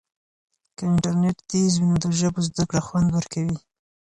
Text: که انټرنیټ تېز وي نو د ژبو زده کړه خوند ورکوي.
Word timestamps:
که 0.75 0.81
انټرنیټ 0.91 1.37
تېز 1.49 1.71
وي 1.77 1.85
نو 1.89 1.95
د 2.03 2.07
ژبو 2.19 2.39
زده 2.47 2.63
کړه 2.69 2.81
خوند 2.87 3.09
ورکوي. 3.17 3.57